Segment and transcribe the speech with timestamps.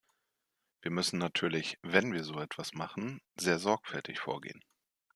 [0.81, 4.61] Wir müssen natürlich, wenn wir so etwas machen, sehr sorgfältig vorgehen.